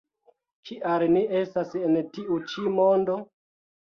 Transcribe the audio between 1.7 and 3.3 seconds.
en tiu ĉi mondo?